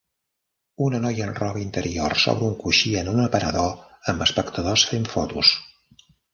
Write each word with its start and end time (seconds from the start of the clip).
Una 0.85 1.01
noia 1.03 1.27
en 1.27 1.33
roba 1.39 1.61
interior 1.65 2.15
sobre 2.23 2.47
un 2.49 2.57
coixí 2.65 2.95
en 3.03 3.13
un 3.13 3.23
aparador 3.27 3.71
amb 4.15 4.29
espectadors 4.29 4.89
fent 4.95 5.09
fotos. 5.17 5.57